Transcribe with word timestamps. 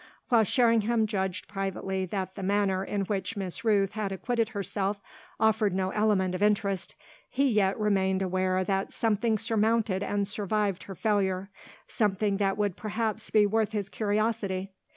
While 0.29 0.45
Sherringham 0.45 1.05
judged 1.05 1.47
privately 1.47 2.07
that 2.07 2.33
the 2.33 2.41
manner 2.41 2.83
in 2.83 3.01
which 3.01 3.37
Miss 3.37 3.63
Rooth 3.63 3.91
had 3.91 4.11
acquitted 4.11 4.49
herself 4.49 4.99
offered 5.39 5.75
no 5.75 5.91
element 5.91 6.33
of 6.33 6.41
interest, 6.41 6.95
he 7.29 7.47
yet 7.47 7.79
remained 7.79 8.23
aware 8.23 8.63
that 8.63 8.93
something 8.93 9.37
surmounted 9.37 10.01
and 10.01 10.27
survived 10.27 10.81
her 10.85 10.95
failure, 10.95 11.51
something 11.87 12.37
that 12.37 12.57
would 12.57 12.75
perhaps 12.75 13.29
be 13.29 13.45
worth 13.45 13.73
his 13.73 13.89
curiosity. 13.89 14.71